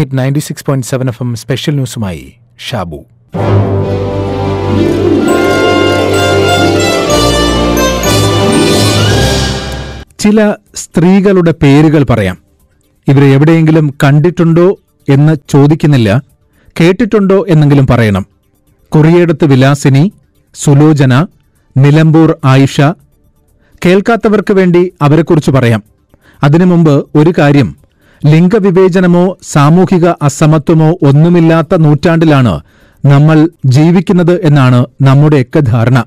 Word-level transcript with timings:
Hit 0.00 0.18
ninety 0.18 0.38
six 0.38 0.64
point 0.64 0.86
seven 0.86 1.08
F 1.08 1.22
M 1.22 1.34
special 1.34 1.74
ന്യൂസുമായി 1.74 2.32
Shabu 2.68 3.04
ചില 10.18 10.54
സ്ത്രീകളുടെ 10.74 11.54
പേരുകൾ 11.62 12.02
പറയാം. 12.02 12.38
ഇവരെ 13.08 13.26
എവിടെയെങ്കിലും 13.26 13.94
കണ്ടിട്ടുണ്ടോ 14.04 14.78
എന്ന് 15.08 15.36
ചോദിക്കുന്നില്ല 15.48 16.22
കേട്ടിട്ടുണ്ടോ 16.80 17.46
എന്നെങ്കിലും 17.48 17.86
പറയണം. 17.86 18.26
കുറിയേടത്ത് 18.88 19.44
വിലാസിനി 19.44 20.12
സുലോചന 20.54 21.26
നിലമ്പൂർ 21.76 22.36
ആയിഷ. 22.44 22.80
കേൾക്കാത്തവർക്ക് 23.86 24.54
വേണ്ടി 24.54 24.92
അവരെക്കുറിച്ച് 25.02 25.50
പറയാം. 25.50 25.82
അതിനു 26.42 26.64
മുമ്പ് 26.64 27.08
ഒരു 27.14 27.34
കാര്യം 27.38 27.79
ലിംഗവിവേചനമോ 28.26 29.38
സാമൂഹിക 29.42 30.06
അസമത്വമോ 30.22 30.90
ഒന്നുമില്ലാത്ത 30.90 31.74
നൂറ്റാണ്ടിലാണ് 31.76 32.60
നമ്മൾ 33.06 33.48
ജീവിക്കുന്നത് 33.66 34.46
എന്നാണ് 34.46 34.86
നമ്മുടെയൊക്കെ 35.02 35.60
ധാരണ. 35.60 36.04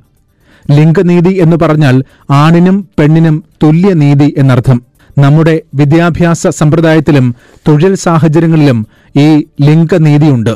ലിംഗനീതി 0.72 1.30
എന്ന് 1.30 1.58
പറഞ്ഞാൽ 1.58 2.04
ആണിനും 2.30 2.88
പെണ്ണിനും 3.00 3.44
തുല്യനീതി 3.64 4.34
എന്നർത്ഥം. 4.38 4.82
നമ്മുടെ 5.18 5.62
വിദ്യാഭ്യാസ 5.76 6.48
സമ്പ്രദായത്തിലും 6.48 7.36
തൊഴിൽ 7.68 7.96
സാഹചര്യങ്ങളിലും 7.96 8.88
ഈ 9.18 9.44
ലിംഗനീതിയുണ്ട്. 9.62 10.56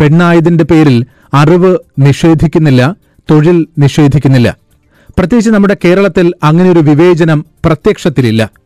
പെണ്ണായതിന്റെ 0.00 0.64
പേരിൽ 0.64 1.06
അറിവ് 1.34 1.78
നിഷേധിക്കുന്നില്ല 1.98 2.96
തൊഴിൽ 3.30 3.66
നിഷേധിക്കുന്നില്ല. 3.78 4.56
പ്രത്യേകിച്ച് 5.18 5.50
നമ്മുടെ 5.50 5.76
കേരളത്തിൽ 5.84 6.32
അങ്ങനെയൊരു 6.42 6.80
വിവേചനം 6.80 7.44
പ്രത്യക്ഷത്തിലില്ല. 7.64 8.61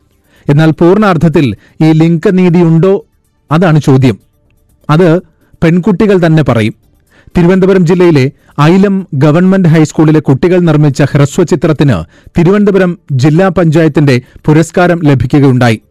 എന്നാൽ 0.49 0.71
പൂർണാർത്ഥത്തിൽ 0.71 1.55
ഈ 1.83 1.91
ലിംഗനീതിയുണ്ടോ? 1.91 3.05
അതാണ് 3.51 3.81
ചോദ്യം. 3.81 4.19
അത് 4.89 5.19
പെൺകുട്ടികൾ 5.63 6.25
തന്നെ 6.25 6.43
പറയും. 6.43 6.73
തിരുവനന്തപുരം 7.37 7.85
ജില്ലയിലെ 7.85 8.31
ഐലം 8.61 9.07
ഗവൺമെന്റ് 9.13 9.69
ഹൈസ്കൂളിലെ 9.69 10.19
കുട്ടികൾ 10.19 10.59
നിർമ്മിച്ച 10.59 11.01
ഹ്രസ്വചിത്രത്തിന് 11.01 12.03
തിരുവനന്തപുരം 12.39 12.97
ജില്ലാ 13.11 13.47
പഞ്ചായത്തിന്റെ 13.47 14.21
പുരസ്കാരം 14.45 14.99
ലഭിക്കുകയുണ്ടായി. 15.03 15.81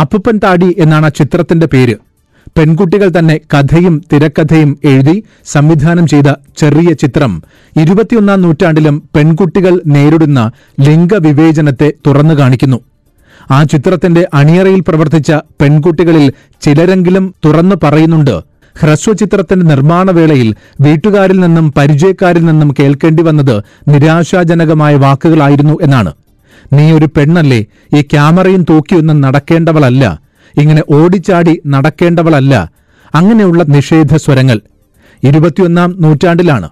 അപ്പുപ്പൻ 0.00 0.40
താടി 0.44 0.74
എന്നാണ് 0.78 1.06
ആ 1.06 1.08
ചിത്രത്തിന്റെ 1.08 1.66
പേര്. 1.66 1.96
പെൺകുട്ടികൾ 2.58 3.12
തന്നെ 3.18 3.40
കഥയും 3.54 4.02
തിരക്കഥയും 4.12 4.78
എഴുതി 4.84 5.22
സംവിധാനം 5.46 6.06
ചെയ്ത 6.06 6.34
ചെറിയ 6.56 6.92
ചിത്രം. 6.92 7.42
ഇരുപത്തിയൊന്നാം 7.80 8.42
നൂറ്റാണ്ടിലും 8.42 9.08
പെൺകുട്ടികൾ 9.16 9.80
നേരിടുന്ന 9.86 10.50
ലിംഗവിവേചനത്തെ 10.80 11.92
തുറന്നു 12.06 12.34
കാണിക്കുന്നു. 12.34 12.80
ആ 13.50 13.62
ചിത്രത്തിന്റെ 13.62 14.28
അണിയറയിൽ 14.34 14.80
പ്രവർത്തിച്ച 14.88 15.32
പെൺകുട്ടികളിൽ 15.32 16.32
ചിലരെങ്കിലും 16.62 17.34
തുറന്നു 17.44 17.76
പറയുന്നുണ്ട്. 17.84 18.42
ഹ്രസ്വചിത്രത്തിന്റെ 18.80 19.66
നിർമ്മാണവേളയിൽ 19.66 20.54
വീട്ടുകാരിൽ 20.80 21.40
നിന്നും 21.40 21.72
പരിചയക്കാരിൽ 21.76 22.44
നിന്നും 22.44 22.74
കേൾക്കേണ്ടി 22.78 23.22
വന്നത് 23.22 23.62
നിരാശാജനകമായ 23.88 24.96
വാക്കുകളായിരുന്നു 24.96 25.78
എന്നാണ്. 25.82 26.12
നീ 26.72 26.92
ഒരു 26.92 27.08
പെണ്ണല്ലേ 27.16 27.66
ഈ 27.94 28.02
ക്യാമറയും 28.02 28.62
തൂക്കിയൊന്നും 28.70 29.20
നടക്കേണ്ടവളല്ല 29.20 30.20
ഇങ്ങനെ 30.58 30.82
ഓടിച്ചാടി 30.90 31.60
നടക്കേണ്ടവളല്ല 31.66 32.72
അങ്ങനെയുള്ള 33.14 33.62
നിഷേധ 33.62 34.16
സ്വരങ്ങൾ 34.16 34.60
ഇരുപത്തിയൊന്നാം 35.24 35.96
നൂറ്റാണ്ടിലാണ്. 35.98 36.68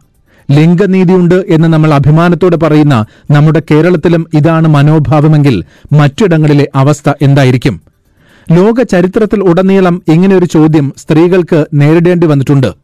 ലിംഗനീതിയുണ്ട് 0.50 1.45
എന്ന് 1.48 1.69
നമ്മൾ 1.69 1.95
അഭിമാനത്തോടെ 1.95 2.56
പറയുന്ന 2.56 3.06
നമ്മുടെ 3.31 3.62
കേരളത്തിലും 3.70 4.27
ഇതാണ് 4.34 4.69
മനോഭാവമെങ്കിൽ 4.69 5.64
മറ്റിടങ്ങളിലെ 5.92 6.69
അവസ്ഥ 6.75 7.12
എന്തായിരിക്കും? 7.23 7.81
ലോക 8.53 8.83
ചരിത്രത്തിൽ 8.83 9.41
ഉടനീളം 9.41 10.03
ഇങ്ങനെയൊരു 10.09 10.45
ചോദ്യം 10.45 10.92
സ്ത്രീകൾക്ക് 10.98 11.67
നേരിടേണ്ടി 11.75 12.27
വന്നിട്ടുണ്ട്. 12.27 12.75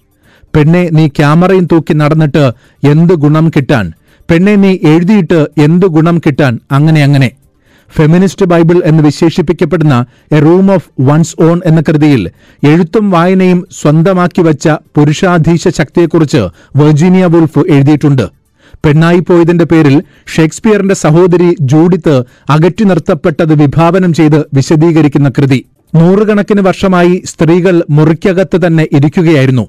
പെണ്ണെ 0.56 0.88
നീ 0.92 1.08
ക്യാമറയും 1.08 1.69
തൂക്കി 1.72 1.92
നടന്നിട്ട് 1.92 2.53
എന്ത് 2.88 3.12
ഗുണം 3.12 3.48
കിട്ടാൻ? 3.48 3.92
പെണ്ണെ 4.31 4.56
നീ 4.56 4.78
എഴുതിയിട്ട് 4.84 5.48
എന്ത് 5.58 5.87
ഗുണം 5.87 6.19
കിട്ടാൻ? 6.19 6.60
അങ്ങനെ 6.72 7.03
അങ്ങനെ. 7.03 7.40
ഫെമിനിസ്റ്റ് 7.97 8.47
ബൈബിൾ 8.47 8.83
എന്ന് 8.84 9.03
വിശേഷിപ്പിക്കപ്പെടുന്ന 9.03 10.05
a 10.33 10.41
room 10.41 10.73
of 10.73 10.89
one's 11.01 11.37
own 11.43 11.61
എന്ന 11.67 11.81
കൃതിയിൽ 11.81 12.31
എഴുത്തും 12.65 13.11
വായനയും 13.11 13.67
സ്വന്തമാക്കി 13.81 14.43
വച്ച 14.43 14.69
പുരുഷാധീശ 14.69 15.69
ശക്തിയെക്കുറിച്ച് 15.69 16.43
വെർജീനിയ 16.77 17.25
വുൾഫ് 17.25 17.59
എഴുതിയിട്ടുണ്ട്. 17.69 18.41
പെണ്ണായിപ്പോയതിന്റെ 18.84 19.65
പേരിൽ 19.65 20.03
ഷേക്സ്പിയറിന്റെ 20.37 20.95
സഹോദരി 20.95 21.56
ജൂഡിത്ത് 21.61 22.25
അകറ്റി 22.51 22.84
നിർത്തപ്പെട്ടത് 22.84 23.61
വിഭാവനം 23.62 24.12
ചെയ്ത് 24.12 24.45
വിശദീകരിക്കുന്ന 24.55 25.28
കൃതി. 25.28 25.65
നൂറുകണക്കിന് 25.95 26.61
വർഷമായി 26.61 27.22
സ്ത്രീകൾ 27.27 27.83
മുറിക്കകത്ത് 27.91 28.67
തന്നെ 28.67 28.87
ഇരിക്കുകയായിരുന്നു. 28.93 29.69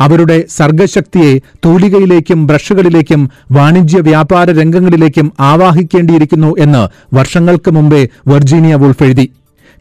അവരുടെ 0.00 0.44
സർഗശക്തിയെ 0.48 1.38
തൂലികയിലേക്കും 1.64 2.46
ബ്രഷുകളിലേക്കും 2.46 3.30
വാണിജ്യ 3.52 4.00
വ്യാപാര 4.00 4.50
രംഗങ്ങളിലേക്കും 4.50 5.32
ആവാഹിക്കേണ്ടിയിരിക്കുന്നു 5.40 6.54
എന്ന് 6.58 7.14
വർഷങ്ങൾക്ക് 7.14 7.70
മുമ്പേ 7.70 8.08
വെർജീനിയ 8.26 8.74
വുൾഫ് 8.74 9.02
എഴുതി. 9.02 9.32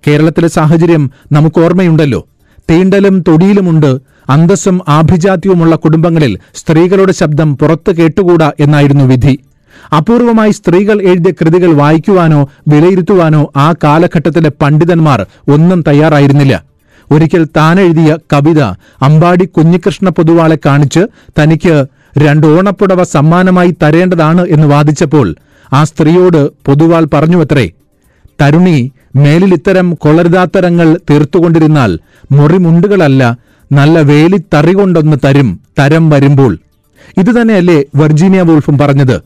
കേരളത്തിലെ 0.07 0.47
സാഹചര്യം 0.47 1.11
നമുക്ക് 1.31 1.61
ഓർമ്മയുണ്ടല്ലോ. 1.61 2.27
തീണ്ടലും 2.69 3.23
തൊടിയിലുമുണ്ട്. 3.27 3.99
അന്തസ്സും 4.29 4.81
ആഭിജാത്യവുമുള്ള 4.87 5.75
കുടുംബങ്ങളിൽ 5.75 6.37
സ്ത്രീകളുടെ 6.55 7.13
ശബ്ദം 7.13 7.57
പുറത്തു 7.57 7.91
കേട്ടുകൂടാ 7.91 8.51
എന്നായിരുന്നു 8.59 9.03
വിധി. 9.03 9.39
അപൂർവമായി 9.97 10.51
സ്ത്രീകൾ 10.51 11.01
എഴുതിയ 11.01 11.31
കൃതികൾ 11.31 11.73
വായിക്കുവാനോ 11.73 12.49
വിലയിരുത്തുവാനോ 12.67 13.51
ആ 13.57 13.73
കാലഘട്ടത്തിലെ 13.83 14.51
പണ്ഡിതന്മാർ 14.61 15.25
ഒന്നും 15.47 15.83
തയ്യാറായിരുന്നില്ല. 15.87 16.70
ഒരിക്കൽ 17.11 17.43
താൻ 17.57 17.79
എഴുതിയ 17.79 18.17
കവിത 18.33 18.61
അമ്പാടി 19.07 19.45
കുഞ്ഞികൃഷ്ണ 19.45 20.09
പൊതുവാളെ 20.09 20.57
കാണിച്ച് 20.65 21.01
തനിക്ക് 21.39 21.85
രണ്ട് 22.17 22.47
ഓണപ്പുടവ 22.47 23.03
സമ്മാനമായി 23.03 23.75
തരേണ്ടതാണ് 23.83 24.45
എന്ന് 24.47 24.67
വാദിച്ചപ്പോൾ 24.67 25.27
ആ 25.73 25.83
സ്ത്രീയോട് 25.83 26.41
പൊതുവാൾ 26.67 27.03
പറഞ്ഞു 27.03 27.15
പറഞ്ഞുവത്രേ 27.15 27.71
തരുണി 28.41 28.91
മേലിൽ 29.15 29.53
ഇത്തരം 29.53 29.93
കൊളരുതാത്തരങ്ങൾ 29.93 30.97
തീർത്തുകൊണ്ടിരുന്നാൽ 31.09 31.99
മുറിമുണ്ടുകളല്ല 32.31 33.23
നല്ല 33.71 33.99
വേലി 33.99 34.11
വേലിത്തറി 34.11 34.73
കൊണ്ടൊന്ന് 34.73 35.17
തരും 35.25 35.59
തരം 35.79 36.09
വരുമ്പോൾ. 36.09 36.53
ഇതുതന്നെയല്ലേ 37.19 37.83
വെർജീനിയ 37.95 38.41
വോൾഫും 38.41 38.77
പറഞ്ഞത്. 38.77 39.17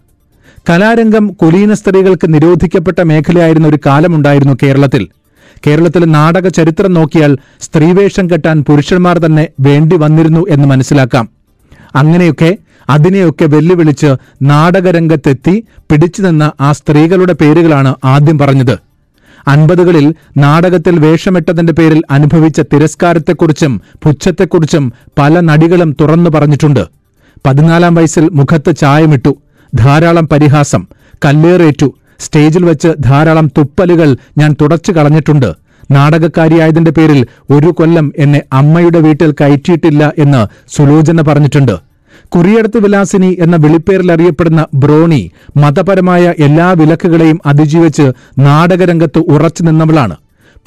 കലാരംഗം 0.70 1.26
കുലീന 1.42 1.74
സ്ത്രീകൾക്ക് 1.74 2.34
നിരോധിക്കപ്പെട്ട 2.34 3.00
മേഖലയായിരുന്ന 3.02 3.68
ഒരു 3.68 3.80
കാലമുണ്ടായിരുന്നു 3.86 4.56
കേരളത്തിൽ. 4.64 5.04
കേരളത്തിലെ 5.68 6.06
നാടക 6.06 6.48
ചരിത്രം 6.48 6.94
നോക്കിയാൽ 6.94 7.38
സ്ത്രീവേഷം 7.62 8.30
കെട്ടാൻ 8.30 8.64
പുരുഷന്മാർ 8.64 9.18
തന്നെ 9.18 9.48
വേണ്ടി 9.60 9.98
വന്നിരുന്നു 9.98 10.46
എന്ന് 10.50 10.68
മനസ്സിലാക്കാം. 10.68 11.30
അങ്ങനെയൊക്കെ 11.96 12.58
അതിനെയൊക്കെ 12.90 13.46
വെല്ലുവിളിച്ച് 13.46 14.16
നാടകരംഗത്തെത്തി 14.42 15.64
പിടിച്ചു 15.92 16.22
നിന്ന 16.22 16.52
ആ 16.62 16.72
സ്ത്രീകളുടെ 16.72 17.34
പേരുകളാണ് 17.34 17.96
ആദ്യം 18.06 18.38
പറഞ്ഞത്. 18.38 18.78
അൻപതുകളിൽ 19.48 20.14
നാടകത്തിൽ 20.38 21.00
വേഷമിട്ടതിന്റെ 21.00 21.74
പേരിൽ 21.74 22.04
അനുഭവിച്ച 22.12 22.62
തിരസ്കാരത്തെക്കുറിച്ചും 22.62 23.82
പുച്ഛത്തെക്കുറിച്ചും 24.04 24.94
പല 25.18 25.40
നടികളും 25.40 25.96
തുറന്നു 26.02 26.30
പറഞ്ഞിട്ടുണ്ട്. 26.30 26.86
പതിനാലാം 27.46 27.96
വയസ്സിൽ 27.96 28.30
മുഖത്ത് 28.30 28.76
ചായമിട്ടു. 28.76 29.36
ധാരാളം 29.76 30.28
പരിഹാസം. 30.28 30.88
കല്ലേറേറ്റു. 31.26 31.94
സ്റ്റേജിൽ 32.20 32.66
വെച്ച് 32.66 32.88
ധാരാളം 33.00 33.48
തുപ്പലുകൾ 33.48 34.18
ഞാൻ 34.38 34.56
തുടച്ചു 34.62 34.92
കളഞ്ഞിട്ടുണ്ട്. 34.92 35.54
നാടകക്കാരിയായതിന്റെ 35.92 36.92
പേരിൽ 36.92 37.28
ഒരു 37.50 37.68
കൊല്ലം 37.68 38.14
എന്നെ 38.18 38.42
അമ്മയുടെ 38.54 39.00
വീട്ടിൽ 39.00 39.32
കയറ്റിയിട്ടില്ല 39.32 40.14
എന്ന് 40.18 40.48
സുലോചന 40.76 41.22
പറഞ്ഞിട്ടുണ്ട്. 41.22 41.80
കുറിയടത്ത് 42.36 42.78
വിലാസിനി 42.78 43.38
എന്ന 43.40 43.56
വിളിപ്പേരിൽ 43.56 44.12
അറിയപ്പെടുന്ന 44.12 44.66
ബ്രോണി 44.74 45.32
മതപരമായ 45.58 46.34
എല്ലാ 46.40 46.72
വിലക്കുകളെയും 46.72 47.40
അതിജീവിച്ച് 47.46 48.12
നാടകരംഗത്ത് 48.40 49.20
ഉറച്ചു 49.20 49.64
നിന്നവളാണ്. 49.64 50.16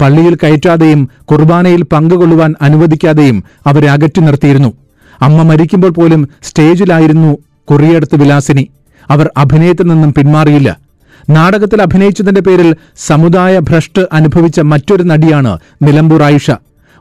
പള്ളിയിൽ 0.01 0.35
കയറ്റാതെയും 0.35 1.09
കുർബാനയിൽ 1.23 1.83
പങ്കുകൊള്ളുവാൻ 1.83 2.55
അനുവദിക്കാതെയും 2.61 3.43
അവരെ 3.67 3.89
അകറ്റി 3.89 4.19
നിർത്തിയിരുന്നു. 4.19 4.73
അമ്മ 5.21 5.41
മരിക്കുമ്പോൾ 5.41 5.89
പോലും 5.89 6.29
സ്റ്റേജിലായിരുന്നു 6.43 7.37
കുറിയടത്ത് 7.71 8.15
വിലാസിനി. 8.15 8.69
അവർ 9.09 9.29
അഭിനയത്തിൽ 9.37 9.83
നിന്നും 9.83 10.13
പിന്മാറിയില്ല. 10.13 10.88
നാടകത്തിൽ 11.29 11.81
അഭിനയിച്ചതിന്റെ 11.81 12.41
പേരിൽ 12.41 12.75
സമുദായ 12.97 13.59
ഭ്രഷ്ട് 13.59 14.07
അനുഭവിച്ച 14.13 14.59
മറ്റൊരു 14.59 15.03
നടിയാണ് 15.03 15.57
നിലമ്പൂർ 15.81 16.21
ആയിഷ. 16.23 16.51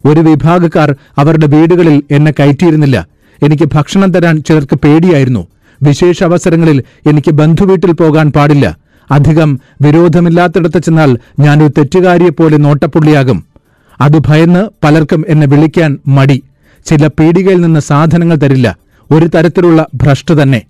ഒരു 0.04 0.20
വിഭാഗക്കാർ 0.20 0.96
അവരുടെ 1.18 1.46
വീടുകളിൽ 1.46 2.02
എന്നെ 2.10 2.32
കയറ്റിയിരുന്നില്ല. 2.32 3.06
എനിക്ക് 3.42 3.68
ഭക്ഷണം 3.74 4.12
തരാൻ 4.12 4.42
ചിലർക്ക് 4.42 4.76
പേടിയായിരുന്നു. 4.76 5.46
വിശേഷ 5.82 6.22
അവസരങ്ങളിൽ 6.24 6.82
എനിക്ക് 7.06 7.30
ബന്ധുവീട്ടിൽ 7.30 7.92
പോകാൻ 7.92 8.32
പാടില്ല. 8.32 8.76
അധികം 9.10 9.60
വിരോധമില്ലാത്തിടത്ത് 9.80 10.78
ചെന്നാൽ 10.78 11.18
ഞാനൊരു 11.38 11.72
തെറ്റുകാരിയെപ്പോലെ 11.78 12.56
നോട്ടപ്പുള്ളിയാകും. 12.56 13.44
അത് 14.00 14.18
ഭയന്ന് 14.18 14.68
പലർക്കും 14.84 15.24
എന്നെ 15.28 15.46
വിളിക്കാൻ 15.46 15.98
മടി. 16.06 16.42
ചില 16.86 17.06
പീടികയിൽ 17.06 17.60
നിന്ന് 17.60 17.80
സാധനങ്ങൾ 17.80 18.36
തരില്ല. 18.36 18.76
ഒരു 19.10 19.26
തരത്തിലുള്ള 19.26 19.86
ഭ്രഷ്ട് 19.94 20.42
തന്നെ. 20.42 20.62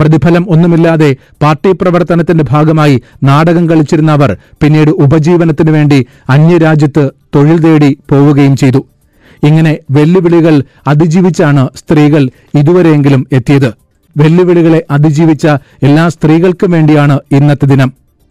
പ്രതിഫലം 0.00 0.46
ഒന്നുമില്ലാതെ 0.50 1.16
പാർട്ടി 1.42 1.72
പ്രവർത്തനത്തിന്റെ 1.72 2.44
ഭാഗമായി 2.50 3.02
നാടകം 3.22 3.70
കളിച്ചിരുന്ന 3.70 4.12
അവർ 4.12 4.36
പിന്നീട് 4.62 4.90
ഉപജീവനത്തിനു 4.90 5.70
വേണ്ടി 5.70 6.06
അന്യരാജ്യത്ത് 6.30 7.10
തൊഴിൽ 7.34 7.58
തേടി 7.58 7.98
പോവുകയും 8.10 8.56
ചെയ്തു. 8.56 8.80
ഇങ്ങനെ 9.48 9.78
വെല്ലുവിളികൾ 9.90 10.54
അതിജീവിച്ചാണ് 10.86 11.68
സ്ത്രീകൾ 11.76 12.22
ഇതുവരെയെങ്കിലും 12.54 13.26
എത്തിയത്. 13.32 13.70
വെല്ലുവിളികളെ 14.16 14.84
അതിജീവിച്ച 14.90 15.46
എല്ലാ 15.82 16.08
സ്ത്രീകൾക്കും 16.08 16.70
വേണ്ടിയാണ് 16.70 17.18
ഇന്നത്തെ 17.32 17.66
ദിനം. 17.66 17.90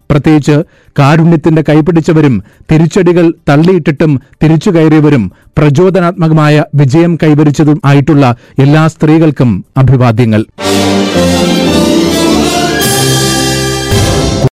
പ്രത്യേകിച്ച് 0.09 0.55
കാരുണ്യത്തിന്റെ 0.99 1.61
കൈപിടിച്ചവരും 1.69 2.35
തിരിച്ചടികൾ 2.71 3.33
തള്ളിയിട്ടിട്ടും 3.49 4.21
തിരിച്ചു 4.43 4.69
കയറിയവരും 4.69 5.31
പ്രചോദനാത്മകമായ 5.57 6.63
വിജയം 6.75 7.15
കൈവരിച്ചതും 7.23 7.81
ആയിട്ടുള്ള 7.85 8.35
എല്ലാ 8.59 8.87
സ്ത്രീകൾക്കും 8.87 9.65
അഭിവാദ്യങ്ങൾ. 9.77 10.43